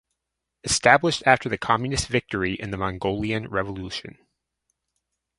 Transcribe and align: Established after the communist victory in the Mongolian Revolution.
Established 0.63 1.21
after 1.27 1.47
the 1.47 1.59
communist 1.59 2.07
victory 2.07 2.55
in 2.55 2.71
the 2.71 2.77
Mongolian 2.77 3.47
Revolution. 3.47 4.17